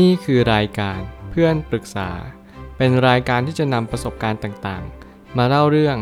[0.00, 2.10] นี่คือรายการเพื่อนปรึกษา
[2.76, 5.96] เป็นรายการที่จะนำประสบการณ์ต่างๆ มาเล่าเรื่อง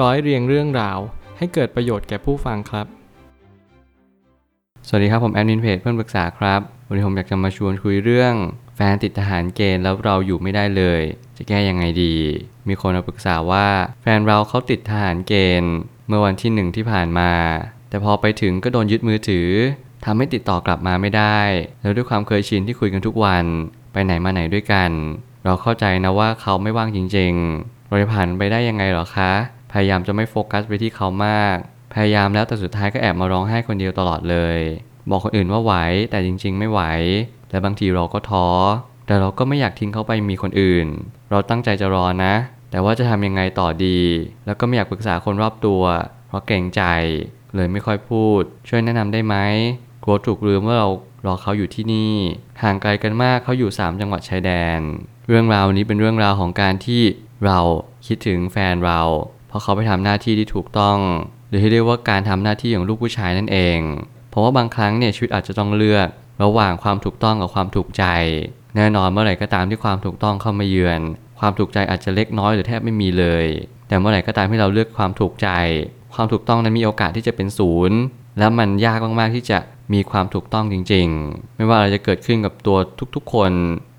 [0.00, 0.98] ร้อยเรียงเรื่องราว
[1.38, 2.86] ให้เกิดประโยชน์แก่ผู้ฟังครับ
[4.88, 8.34] สวัสดีครับผมแอดมินเพจเพื่อนปรึกษาครับ วันนี้ผมอยากจะมาชวนคุยเรื่อง
[8.76, 11.02] แฟนติดทหารเกณฑ์แล้วเราอยู่ไม่ได้เลย
[11.36, 12.14] จะแก้ยังไงดี
[12.68, 13.66] มีคนมาปรึกษาว่า
[14.02, 15.74] แฟนเราเขาติดทหารเกณฑ์
[16.08, 17.32] เมื่อวันที่หนึ่งที่ผ่านมา
[17.88, 19.48] แต่พอไปถึงก็โดนยึดมือถือ
[20.04, 21.38] ทำให้ติดต่อกลับมาไม่ได้
[21.82, 23.44] แล้วด้วยความเคยชินที่คุยกันทุกวัน
[23.92, 24.90] ไปไหนมาไหนด้วยกัน
[25.44, 29.32] เราเข้าใจนะว่าเขาไม่ว่างจริงๆเราจะผ่านไปได้ยังไงหรอคะ
[29.72, 31.56] พยายามจะไม่โฟกัสไปที่เขามาก
[31.94, 34.58] พยายามแล้วแต่สุดท้ายก็แอบมาร้องไห้คนเดียวตลอดเลย
[35.10, 35.74] บอกคนอื่นว่าไหว
[36.10, 36.80] แต่จริง ๆ ไม่ไหว
[37.50, 38.46] และบางทีเราก็ท้อ
[39.06, 40.86] แต่เราก็ไม่อยากทิ้งเขาไปมีคนอื่น
[41.30, 42.34] เราตั้งใจจะรอนะ
[42.70, 44.00] แต่ว่าจะทำยังไงต่อดี
[44.46, 45.82] แล้วก็ไม่อยากปรึกษาคนรอบตัว
[46.28, 46.82] เพราะเกรงใจ
[47.54, 49.36] เลยไม่ค่อยพูด ช่วยแนะนำได้ไหม
[50.04, 50.88] กลัวถูกลืมว่าเรา
[51.26, 52.14] รอเขาอยู่ที่นี่
[52.62, 54.80] ห่างไกลกันมากเขาอยู่ 3 จังหวัดชายแดน
[55.28, 57.02] เรื่องราวนี้เป็นเรื่องราวของการที่
[57.46, 57.58] เรา
[58.06, 59.00] คิดถึงแฟนเรา
[59.48, 60.98] เพราะเขาไปทำหน้าที่ที่ถูกต้อง
[61.48, 63.78] หรือที่เรียกว่าการทำหน้าที่ของลูกผู้ชายนั่นเอง
[64.30, 66.08] เพราะว่าบางครั้งเนี่ยชีวิตอาจจะต้องเลือก
[66.42, 68.04] ระหว่างความถูกต้องกับความถูกใจ
[68.76, 71.00] แน่นอนเมื่อไหร่ก็ตามที่ความถูกต้องเข้ามาเยือน
[71.38, 73.46] ความถูกใจอาจจะเล็กน้อยหรือแทบไม่มีเลย
[73.88, 75.48] แต่เมื่อไหร่ก็ตามที่เราเลือกความถูกใจ
[76.14, 77.98] ความถูกต้องนั้นมีโอกาสที่จะเป็นศูนย์
[78.38, 79.58] แล้วมันยากมากๆที่จะ
[79.92, 82.76] มีความถูกต้องจริง ๆ ไม่ว่าอะไรจะเกิดขึ้นกับตัว
[83.14, 83.52] ทุกๆ คน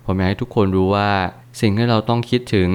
[0.05, 1.11] ผมอยากให้ทุกคนรู้ว่า
[1.61, 2.69] สิ่งที่เราต้องคิดถึง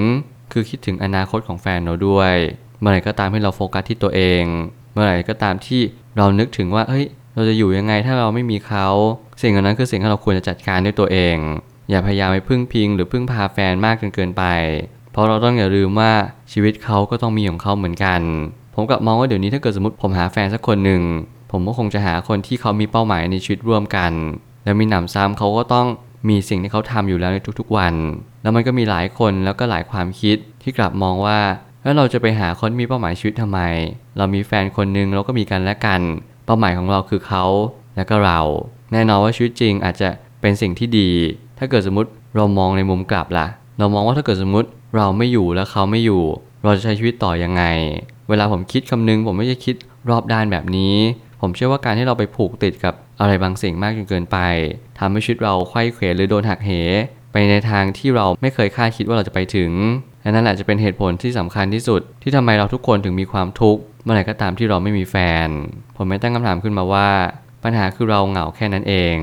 [0.52, 2.34] คือคิดถึงอนาคตของแฟนเราด้วย
[2.80, 4.42] เมื่อไหร่ก็ตามที่เราโฟกัสที่ตัวเอง
[4.92, 5.80] เมื่อไหร่ก็ตามที่
[6.16, 8.86] เรานึกถึงว่าเฮ้ยเราจะอยู่ยังไงถ้าเราไม่มีเขา
[9.42, 11.36] สิ่งเหล่านั้นคือสิ่งที่เราควรจะจัดการด้วยตัวเอง
[11.90, 14.44] อย่าพยายามไปพึ่งพิง หรือพึ่งพาแฟนมากจนเกินไป
[15.12, 16.12] เพราะเราต้องอย่าลืมว่า
[16.52, 18.20] ชีวิตเขาก็ต้องมีของเขาเหมือนกัน
[18.74, 21.02] ผมกลับมองว่าเดี๋ยวนี้ถ้าเกิดสมมติผมหาแฟนสักคนหนึ่ง
[21.50, 24.12] ผมก็คงจะหาคนที่เขามีเป้าหมายในชีวิตร่วมกัน
[24.64, 25.86] แล้วมีหนำซ้ำเขาก็ต้อง
[26.28, 27.94] มีสิ่งที่เขาทำอยู่แล้วในทุกๆวัน
[28.42, 31.38] แล้วมันก็มีหลายคนแล้วก็หลายความคิดที่กลับมองว่า
[31.82, 33.60] แล้วเราจะไปหาคนมีเป้าหมายชีวิตทำไม
[34.16, 36.00] เรามีแฟนคนหนึ่งเราก็มีกันและกัน
[36.46, 37.44] เป้าหมายของเราคือเขา
[37.96, 38.40] และก็เรา
[38.92, 40.08] แน่นอนว่าชีวิตจริงอาจจะ
[40.40, 41.10] เป็นสิ่งที่ดี
[41.58, 43.46] ถ้าเกิดสมมติเรามองในมุมกลับล่ะ
[43.78, 46.22] เรามองว่าถ้าเกิดสมมติเราไม่อยู่แล้วเขาไม่อยู่
[46.64, 47.62] เราจะใช้ชีวิตต่อยังไง
[48.28, 49.76] เวลาผมคิดคำนึงผมไม่ใช่คิด
[50.10, 50.94] รอบด้านแบบนี้
[51.40, 54.38] ผมเชื่อว่าการที่เราไปผูกติดกับอะไรบางสิ่งมากจนเกินไป
[54.98, 56.70] ทำให้ชีวิตเราไข้เขวหรือโดนหักเห
[57.32, 59.70] ไปในทางที่เราไม่เคยคาดคิดว่าเราจะไปถึง
[60.22, 65.16] และนั่นแหละจะเป็นเหตุผลที่สำคัญที่สุด ที่ทำไมเราทุกคนถึงมีความทุกข์เมื่อไหร่ก็ตามที่เราไม่มีแฟ
[65.46, 65.48] น
[65.96, 67.10] ผมไม่ตั้งคำถามขึ้นมาว่า
[67.64, 69.16] ปัญหาคือเราเหงาแค่นั้นเอง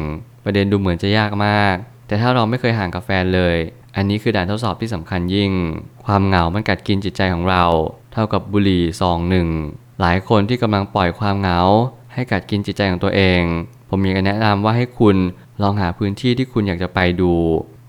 [0.44, 1.76] ประเด็นดูเหมือนจะยากมาก
[2.08, 3.58] แต่ถ้าเราไม่เคยห่างกับแฟนเลย
[3.96, 5.52] อันนี้คือด่านทดสอบที่สำคัญยิ่ง
[6.06, 7.66] ความเหงามันกัดกินจิตใจของเรา
[8.14, 9.48] เท่ากับบุหรี่ซองหนึ่ง
[10.02, 11.60] หลายคนที่กำลังปล่อยความเหงา
[12.16, 13.42] ให้กัดกินจิตใจของตัวเอง
[13.90, 15.18] ผมอยากจะแนะนำว่าให้คุณ
[15.62, 17.34] ลองหาพื้นที่ที่คุณอยากจะไปดู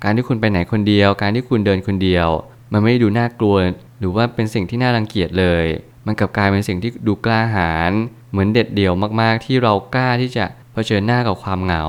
[0.05, 2.29] การที่คุณไปไหนคนเดียว การที่คุณเดินคนเดียว
[2.73, 3.57] มันไม่ได้ดูน่ากลัว
[3.99, 5.65] หรือว่าเป็นสิ่งที่น่ารังเกียจเลย
[6.07, 7.93] มันกลับกลายเป็นสิ่งที่ดูกล้าหาญ
[8.31, 11.85] เหมือนเด็ดเดี่ยวมาก ๆ ที่เรากล้าที่จะเผชิญหน้ากับความเหงา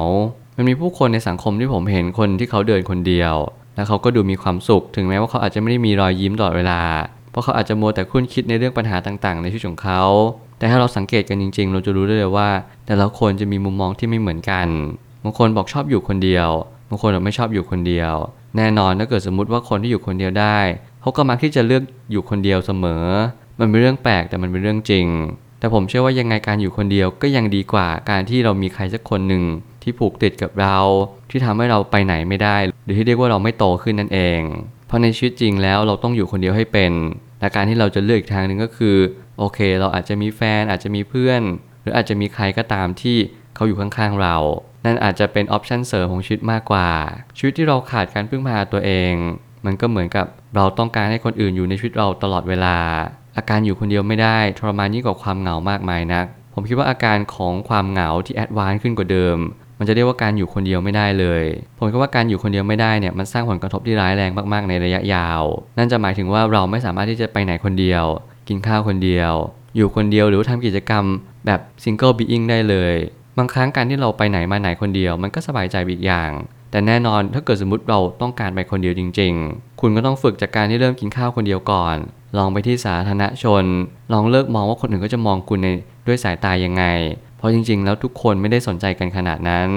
[0.56, 3.34] มันมีผู้คนในสังคมที่ผมเห็นคนที่เขาเดินคนเดียว
[3.76, 6.82] แล้วเขาก็ดูมีความสุข ถึงแม้ว่าเขาอาจจะไม่ได้มีรอยยิ้มตลอดเวลา
[7.32, 10.04] เพราะเขาอาจจะมัวแต่คุ้นคิดในเรื่องปัญหาต่าง ๆ ในชีวิตของเขา
[10.58, 12.50] แต่ถ้าเราสังเกตกันจริง ๆ เราจะรู้ได้เลยว่า
[12.88, 14.68] แต่ละคนจะมีมุมมองที่ไม่เหมือนกัน
[15.24, 16.50] บางคนบอกชอบอยู่คนเดียว
[16.90, 18.14] บางคนบอกไม่ชอบอยู่คนเดียว
[18.58, 20.60] แน่นอนถ้าเกิดสมมติว่าคนที่อยู่คนเดียวได้
[21.02, 23.04] เขาก็มักที่จะเลือกอยู่คนเดียวเสมอ
[23.60, 25.08] มันเป็นเรื่องแปลกแต่มันเป็นเรื่องจริง
[25.60, 29.44] แต่ผมเชื่อว่ายังไงการอยู่คนเดียวก็ยังดีกว่าการที่เรามีใครสักคนหนึ่ง
[29.84, 30.78] ที่ผูกติดกับเรา
[31.30, 34.42] ที่ทำให้เราไปไหนไม่ได้ หรือที่เรียกว่าเราไม่โตขึ้นนั่นเอง
[34.88, 36.92] เพราะในชีวิตจริงแล้วเราต้องอยู่คนเดียวให้เป็น
[37.40, 38.98] และการที่เราจะเลือกอีกทางหนึ่งก็คือ
[39.38, 41.42] โอเค เราอาจจะมีแฟนอาจจะมีเพื่อน
[41.82, 43.18] หรืออาจจะมีใครก็ตามที่
[43.56, 44.36] เขาอยู่ข้างๆเรา
[44.86, 46.90] นั่นอาจจะเป็น option เสริมของชีวิตมากกว่า
[47.38, 49.14] ชีวิตที่เราขาดการพึ่งพาตัวเอง
[49.66, 50.26] มันก็เหมือนกับ
[50.56, 52.78] เราต้องการให้คนอื่นอยู่ในชีวิตเราตลอดเวลา
[53.38, 59.38] อาการอยู่คนเดียวไม่ได้ทรมานยิ่งกว่าความเหงามากมายนัก ผมคิดว่าอาการของความเหงาที่ advance ขึ้นกว่าเดิม
[59.80, 61.44] มันจะเรียกว่าการอยู่คนเดียวไม่ได้เลย
[61.78, 65.44] ผมคิดว่าการอยู่คนเดียวไม่ได้เนี่ยมันสร้างผลกระทบที่ร้ายแรงมากๆในระยะยาว
[65.78, 68.04] นั่นจะหมายถึงว่าเราไม่สามารถที่จะไปไหนคนเดียว
[68.48, 69.34] กินข้าวคนเดียว
[69.76, 71.04] อยู่คนเดียวหรือว่าทำกิจกรรม
[71.46, 72.96] แบบ single being ได้เลย
[73.38, 76.32] บางครั้งการที่เราไปไหนมาไหนคนเดียว มันก็สบายใจอีกอย่าง
[76.72, 81.98] แต่แน่นอนถ้าเกิดสมมติเราต้องการไปคนเดียวจริง ๆ คุณก็ต้องฝึกจากการที่เริ่มกินข้าวคนเดียวก่อน
[82.38, 83.66] ลองไปที่สาธารณชน
[84.14, 85.68] ลองเลิกมองว่าคนอื่นก็จะมองคุณใน
[86.08, 86.84] ด้วยสายตายังไง
[87.38, 89.70] เพราะจริง ๆ แล้วทุกคนไม่ได้สนใจกันขนาดนั้น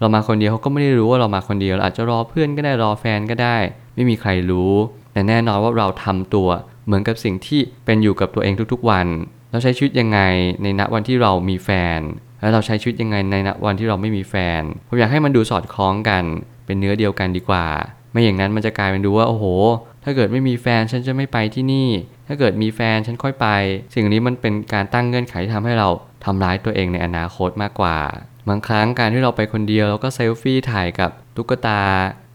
[0.00, 3.56] เรามาคนเดียวเขาก็ไม่ได้รู้ว่าเรามาคนเดียวเราอาจจะรอเพื่อนก็ได้รอแฟนก็ได้
[3.94, 4.72] ไม่มีใครรู้
[5.12, 6.48] แต่แน่นอนว่าเราทำตัว
[6.86, 9.06] เหมือนกับสิ่งที่เป็นอยู่กับตัวเองทุกๆวัน
[9.50, 10.20] เราใช้ชีวิตยังไง
[10.62, 12.00] ในณวันที่เรามีแฟน
[12.40, 16.24] แล้วเราใช้ชีวิตยังไงในณวันที่เราไม่มีแฟน ผมอยากให้มันดูสอดคล้องกัน
[16.66, 17.66] เป็นเนื้อเดียวกันดีกว่า
[18.12, 19.44] ไม่อย่างนั้นมันจะกลายเป็นดูว่าโอ้โห
[20.10, 21.88] ถ้าเกิดไม่มีแฟนฉันจะไม่ไปที่นี่
[22.28, 23.46] ถ้าเกิดมีแฟนฉันค่อยไป
[23.94, 25.88] สิ่งนี้มันเป็นการตั้งเงื่อนไขที่ทำให้เรา
[26.24, 27.96] ทำร้ายตัวเองในอนาคตมากกว่า
[28.48, 31.82] บางครั้งการที่เราไปคนเดียวแล้วก็เซลฟี่ถ่ายกับตุ๊กตา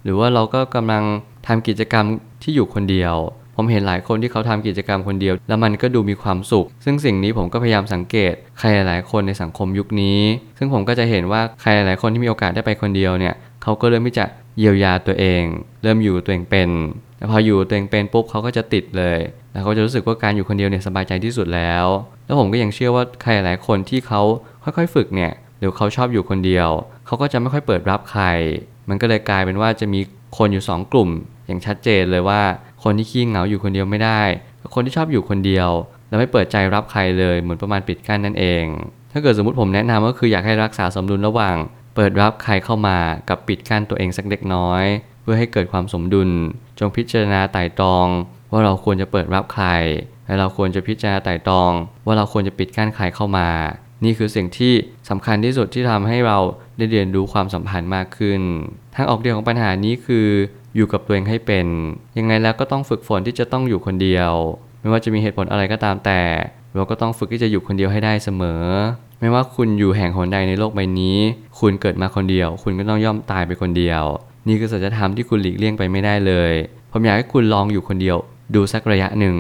[0.03, 1.03] หรือว่าเราก็กำลัง
[1.47, 2.05] ทำกิจกรรม
[2.43, 3.15] ที่อยู่คนเดียว
[3.55, 10.19] ผมเห็นหลายคนที่เขาทำกิจกรรมคนเดียว แล้วมันก็ดูมีความสุข ซึ่งสิ่งนี้ผมก็พยายามสังเกต ใครหลายคนในสังคมยุคนี้
[10.57, 14.25] ซึ่งผมก็จะเห็นว่าใครหลายคนที่มีโอกาสได้ไปคนเดียวเนี่ย เขาก็เริ่มที่จะ
[14.59, 15.43] เยียวยาตัวเอง
[15.83, 16.69] เริ่มอยู่ตัวเองเป็น
[17.23, 19.19] แต่พออยู่ตัวเองเป็นปุ๊บเขาก็จะติดเลย
[19.51, 21.85] แล้วเขาจะรู้สึกว่าการอยู่คนเดียวเนี่ยสบายใจที่สุดแล้ว
[22.25, 24.21] แล้วผมก็ยังเชื่อว่าใครหลายคนที่เขา
[24.63, 26.69] ค่อยๆฝึกเนี่ยหรือเขาชอบอยู่คนเดียว
[27.05, 28.23] เขาก็จะไม่ค่อยเปิดรับใคร
[28.89, 29.99] มันก็เลยกลายเป็นว่าจะมี
[30.37, 31.09] คนอยู่ 2 กลุ่ม
[31.47, 32.41] อย่างชัดเจนเลยว่า
[32.83, 34.21] คนที่ขี้เหงาอยู่คนเดียวไม่ได้
[34.61, 35.69] กับคนที่ชอบอยู่คนเดียว
[36.07, 38.63] แล้วไม่เปิดใจรับใครเลยเหมือนประมาณปิดกั้นนั่นเอง
[39.11, 41.55] ถ้าเกิดสมมติผมแนะนำก็คืออยากให้รักษาสมดุลระหว่าง
[41.95, 42.97] เปิดรับใครเข้ามา
[43.29, 44.85] กับปิดกั้นตัวเองสักเล็กน้อย
[45.23, 46.29] เพื่อให้เกิดความสมดุล
[46.79, 48.07] จงพิจารณาไต่ตรอง
[48.51, 49.67] ว่าเราควรจะเปิดรับใคร
[50.25, 51.71] และเราควรจะพิจารณาไต่ตรอง
[52.05, 53.49] ว่าเราควรจะปิดกั้นใครเข้ามา
[54.03, 54.73] นี่คือสิ่งที่
[55.09, 56.37] สำคัญที่สุดที่ทำให้เรา
[56.77, 58.41] ได้เรียนรู้ความสัมพันธ์มากขึ้น
[58.95, 60.27] ทางออกเดียวของปัญหานี้คือ
[60.75, 61.67] อยู่กับตัวเองให้เป็น
[62.17, 64.31] ยังไงแล้วก็ต้องฝึกฝนที่จะต้องอยู่คนเดียว
[64.81, 66.21] ไม่ว่าจะมีเหตุผลอะไรก็ตามแต่
[66.75, 68.63] เราก็ต้องฝึกที่จะอยู่คนเดียวให้ได้เสมอ
[69.19, 71.17] ไม่ว่าคุณอยู่แห่งหนใดในโลกใบนี้
[71.59, 74.03] คุณเกิดมาคนเดียว คุณก็ต้องย่อมตายไปคนเดียว
[74.47, 76.53] นี่คือสัจธรรมที่คุณหลีกเลี่ยงไปไม่ได้เลย
[76.91, 78.17] ผมอยากให้คุณลองอยู่คนเดียว
[78.55, 79.35] ดูสักระยะหนึ่ง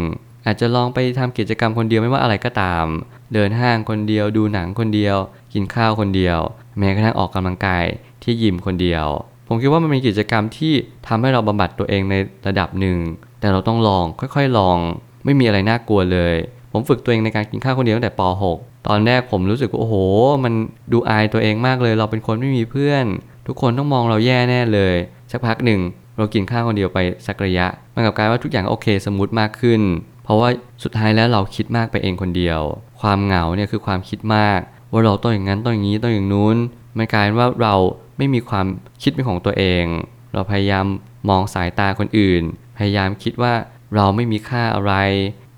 [0.45, 2.85] อาจจะลองไปทำกิจกรรมคนเดียวไม่ว่าอะไรก็ตาม
[3.33, 5.17] เดินห้างคนเดียว ดูหนังคนเดียว
[5.53, 6.39] กินข้าวคนเดียว
[6.77, 7.85] แม้กระทั่งออกกำลังกาย
[8.23, 9.05] ที่ยิมคนเดียว
[9.47, 10.73] ผมคิดว่ามันเป็นกิจกรรมที่
[11.07, 12.15] ทำให้เราบำบัดตัวเองใน
[12.47, 12.97] ระดับหนึ่ง
[13.39, 14.77] แต่เราต้องลองค่อยๆลอง
[15.25, 16.35] ไม่มีอะไรน่ากลัวเลย
[16.71, 18.21] ผมฝึกตัวเองในการกินข้าวคนเดียวตั้งแต่ป
[18.53, 19.95] .6 ตอนแรกผมรู้สึกว่าโอ้โห
[20.43, 20.53] มัน
[20.91, 23.05] ดูอายตัวเองมากเลย เราเป็นคนไม่มีเพื่อน
[23.47, 24.95] ทุกคนต้องมองเราแย่แน่เลย
[25.31, 25.81] สักพักหนึ่ง
[26.17, 29.81] เรากินข้าวคนเดียวไปสักระยะ มันกลับกลายว่าทุกอย่างโอเค smooth มากขึ้น
[30.23, 30.49] เพราะว่า
[30.83, 32.59] สุดท้ายแล้วเราคิดมากไปเองคนเดียว
[33.01, 34.59] ความเหงาเนี่ยคือความคิดมาก
[34.91, 36.57] ว่าเราต้องอย่างนั้นต้องอย่างนี้ต้องอย่างนู้น
[36.97, 37.75] มันกลายว่าเรา
[38.17, 38.65] ไม่มีความ
[39.01, 39.85] คิดเป็นของตัวเอง
[40.33, 40.85] เราพยายาม
[41.29, 42.43] มองสายตาคนอื่น
[42.77, 43.53] พยายามคิดว่า
[43.95, 44.93] เราไม่มีค่าอะไร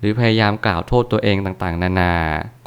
[0.00, 2.14] หรือพยายามกล่าวโทษตัวเองต่างๆ นานา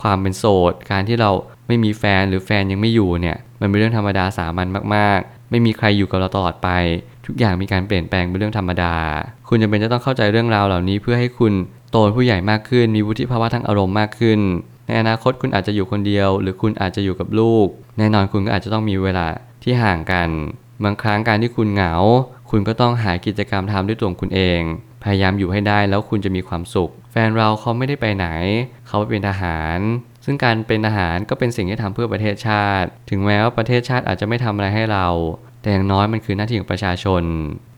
[0.01, 1.31] ความเป็นโสด การที่เรา
[1.67, 6.69] ไม่มีแฟนหรือแฟนยังไม่อยู่เนี่ย มันเป็นเรื่องธรรมดาสามัญมากๆ ไม่มีใครอยู่กับเราตลอดไป
[7.25, 8.95] ทุกอย่างมีการเปลี่ยนแปลงเป็นเรื่องธรรมดา
[9.47, 11.53] คุณจำเป็นจะต้องเข้าใจเรื่องราวเหล่านี้เพื่อให้คุณ
[11.91, 14.39] โตเป็นผู้ใหญ่มากขึ้น มีวุฒิภาวะทางอารมณ์มากขึ้น
[14.87, 17.67] ในอนาคตคุณอาจจะอยู่คนเดียว หรือคุณอาจจะอยู่กับลูก
[17.97, 19.27] แน่นอนคุณก็อาจจะต้องมีเวลา
[19.63, 20.29] ที่ห่างกัน
[20.83, 21.93] บางครั้งการที่คุณเหงา
[22.49, 24.61] คุณก็ต้องหากิจกรรมทำด้วยตัวของคุณเอง
[25.03, 28.27] พยายามอยู่ให้ได้แล้วคุณจะมีความสุข แฟนเราเขาไม่ได้ไปไหน
[28.87, 29.79] เขาไปเป็นทหาร
[30.25, 35.07] ซึ่งการเป็นทหารก็เป็นสิ่งที่ทำเพื่อประเทศชาติ ถึงแม้ว่าประเทศชาติอาจจะไม่ทำอะไรให้เรา
[35.61, 37.23] แต่อย่างน้อยมันคือหน้าที่ของประชาชน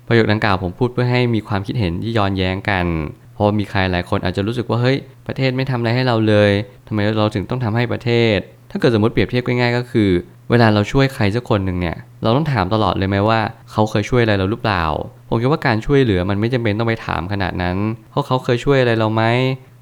[0.07, 2.85] ประโยคดังกล่าวผมพูดเพื่อให้มีความคิดเห็นที่ย้อนแย้งกัน
[3.33, 4.97] เพราะมีใครหลายคนอาจจะรู้สึกว่าเฮ้ย
[5.27, 6.51] ประเทศไม่ทำอะไรให้เราเลย
[6.87, 8.37] ทำไมเราถึงต้องทำให้ประเทศ
[8.71, 10.09] ถ้าเกิดสมมติเปรียบเทียบง่ายๆก็คือ
[10.51, 13.39] เวลาเราช่วยใครสักคนหนึ่งเนี่ย เราต้องถามตลอดเลยไหมว่า
[13.71, 14.83] เขาเคยช่วยอะไรเราหรือเปล่า
[15.29, 17.77] ผมคิดว่าการช่วยเหลือมันไม่จำเป็นต้องไปถามขนาดนั้น
[18.11, 19.23] เพราะเขาเคยช่วยอะไรเราไหม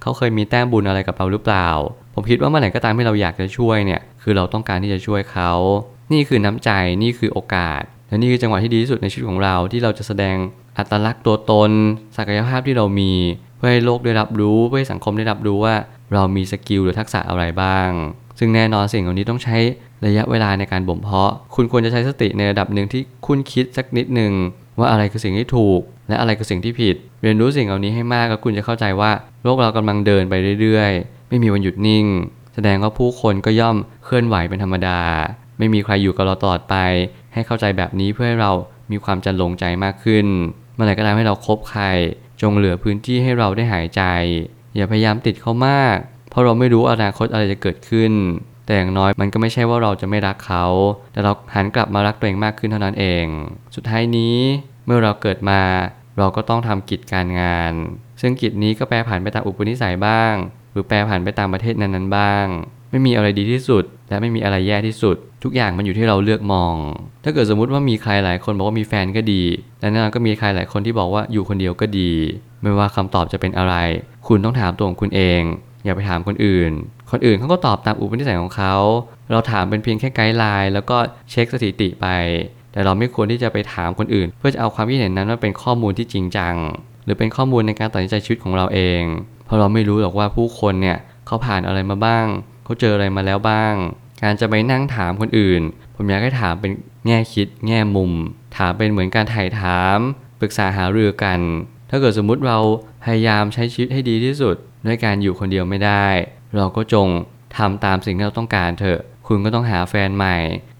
[0.01, 1.67] เขาเคยมีแต้มบุญอะไรกับเราหรือเปล่า
[2.13, 5.51] ผมคิดว่าเมื่อไหร่ก็ตามที่เราอยากจะช่วยเนี่ย คือเราต้องการที่จะช่วยเขา
[6.11, 6.69] นี่คือน้ำใจ
[7.03, 10.37] นี่คือโอกาส และนี่คือจังหวะที่ดีที่สุดในชีวิตของเราที่เราจะแสดง
[10.77, 11.71] อัตลักษณ์ตัวตน
[12.17, 13.11] ศักยภาพที่เรามี
[13.57, 15.75] เพื่อให้โลกได้รับรู้ เพื่อให้สังคมได้รับรู้ว่า
[16.13, 17.89] เรามีสกิลหรือทักษะอะไรบ้าง
[18.39, 19.57] ซึ่งแน่นอนสิ่งเหล่านี้ต้องใช้
[20.05, 24.31] ระยะเวลาในการบ่มเพาะ คุณควรจะใช้สติในระดับหนึ่งที่คุณคิดสักนิดหนึ่ง
[24.79, 29.11] ว่าอะไรคือสิ่งที่ถูก และอะไรคือสิ่งที่ผิด เรียนรู้สิ่งเหล่านี้ให้มากแล้วคุณจะเข้าใจว่า
[29.43, 32.05] โลกเรากำลังเดินไปเรื่อยๆ ไม่มีวันหยุดนิ่ง
[32.53, 34.99] แสดงว่าผู้คนก็ย่อมเคลื่อนไหวเป็นธรรมดา
[35.57, 36.75] ไม่มีใครอยู่กับเราตลอดไป
[37.33, 38.51] ให้เข้าใจแบบนี้เพื่อให้เรา
[38.91, 40.25] มีความจันลงใจมากขึ้น
[40.73, 41.83] เมื่อไหร่ก็ตามให้เราคบใคร
[42.41, 44.03] จงเหลือพื้นที่ให้เราได้หายใจ
[44.75, 45.97] อย่าพยายามติดเขามาก
[46.29, 48.11] เพราะเราไม่รู้อนาคตอะไรจะเกิดขึ้น
[48.69, 50.65] แต่อย่างน้อยมันก็ไม่ใช่ว่าเราจะไม่รักเขา
[51.11, 53.25] แต่เราหันกลับมารักตัวเองมากขึ้นเท่านั้นเอง
[53.75, 54.37] สุดท้ายนี้
[54.85, 55.61] เมื่อเราเกิดมา
[56.17, 57.73] เราก็ต้องทำกิจการงาน
[58.21, 60.33] ซึ่งกิจนี้ก็แปรผันไปตามอุปนิสัยบ้าง
[60.71, 62.45] หรือแปรผันไปตามประเทศนั้นๆบ้าง
[62.91, 66.75] ไม่มีอะไรดีที่สุด และไม่มีอะไรแย่ที่สุด ทุกอย่างมันอยู่ที่เราเลือกมอง
[67.23, 69.43] ถ้าเกิดสมมุติว่ามีใครหลายคนบอกว่ามีแฟนก็ดี
[69.79, 72.11] และแน่นอนก็มีใครหลายคนที่บอกว่าอยู่คนเดียวก็ดี
[72.61, 73.75] ไม่ว่าคำตอบจะเป็นอะไร
[74.27, 75.41] คุณต้องถามตัวของคุณเอง
[75.85, 76.71] อย่าไปถามคนอื่น
[77.11, 78.75] คนอื่นเขาก็ตอบตามอุปนิสัยของเขา
[79.31, 80.97] เราถามเป็นเพียงแค่ไกด์ไลน์แล้วก็
[81.29, 82.07] เช็คสถิติไป
[82.71, 86.55] แต่เราไม่ควรที่จะไปถามคนอื่น เพื่อจะเอาความคิดเห็นนั้นมาเป็นข้อมูลที่จริงจัง
[87.05, 89.01] หรือเป็นข้อมูลในการตัดสินใจชีวิตของเราเอง
[89.45, 90.97] เพราะเราไม่รู้หรอกว่าผู้คนเนี่ย
[91.27, 92.25] เขาผ่านอะไรมาบ้าง
[92.63, 93.73] เขาเจออะไรมาแล้วบ้าง
[94.23, 95.61] การจะไปนั่งถามคนอื่น
[95.95, 96.71] ผมอยากให้ถามเป็น
[97.07, 98.11] แง่คิด แง่มุม
[98.57, 99.97] ถามเป็นเหมือนการถ่ายถาม
[100.39, 101.39] ปรึกษาหารือกัน
[101.89, 102.57] ถ้าเกิดสมมุติเรา
[103.03, 104.55] พยายามใช้ชีวิตให้ดีที่สุด
[104.85, 106.07] ด้วยการอยู่คนเดียวไม่ได้
[106.57, 107.07] เราก็จง
[107.57, 110.37] ทำตามสิ่งที่เราต้องการเถอะ คุณก็ต้องหาแฟนใหม่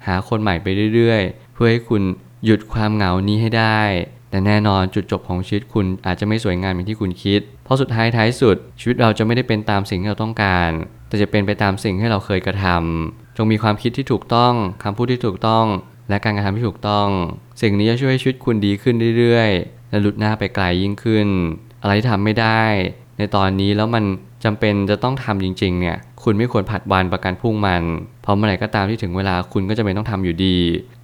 [0.08, 2.02] หาคนใหม่ไปเรื่อยๆ เพื่อให้คุณ
[2.46, 3.82] หยุดความเหงานี้ให้ได้
[4.30, 10.70] แต่แน่นอนจุดจบของชีวิตคุณอาจจะไม่สวยงามอย่างที่คุณคิด เพราะสุดท้ายท้ายสุด ชีวิตเราจะไม่ได้เป็นตามสิ่งที่เราต้องการ
[11.08, 14.54] แต่จะเป็นไปตามสิ่งที่เราเคยกระทำจงมีความคิดที่ถูกต้อง
[14.84, 15.66] คำพูดที่ถูกต้อง
[16.10, 17.08] และการกระทำที่ถูกต้อง
[17.62, 21.28] สิ่งนี้จะช่วยให้ชีวิตคุณดีขึ้นเรื่อยๆและหลุดหน้าไปไกลยิ่งขึ้น
[21.82, 22.64] อะไรที่ทำไม่ได้
[23.20, 24.04] ในตอนนี้แล้วมัน
[24.44, 27.84] จำเป็นจะต้องทำจริงๆเนี่ยคุณไม่ควรผัดวันประกันพรุ่งมัน
[28.22, 30.58] เพราะเมื่อไหร่ก็ตามที่ถึงเวลาคุณก็จะเป็นต้องทำอยู่ดี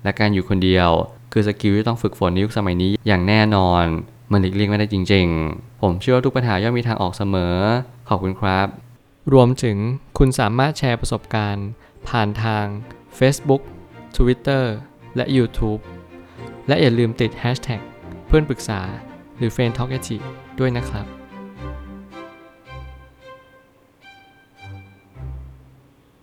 [0.04, 0.90] และการอยู่คนเดียว
[1.32, 3.84] คือสกิลที่ต้องฝึกฝนในยุคสมัยนี้อย่างแน่นอน
[4.32, 7.56] มันหลีกเลี่ยงไม่ได้จริง ๆ ผมเชื่อว่าทุกปัญหาย่อมมีทางออกเสมอ
[8.10, 8.68] ขอบคุณครับ
[9.34, 9.78] รวมถึง
[10.18, 11.68] คุณสามารถแชร์ประสบการณ์
[12.08, 12.66] ผ่านทาง
[13.20, 13.62] Facebook
[14.18, 14.64] Twitter
[15.16, 15.82] และ YouTube
[16.68, 17.82] และอย่าลืมติด Hashtag
[18.28, 18.82] เพื่อนปรึกษา
[19.38, 19.90] หรือ f r ร e n d Talk
[20.60, 21.15] ด้วยนะครับ